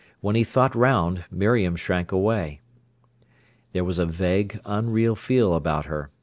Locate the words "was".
3.83-3.99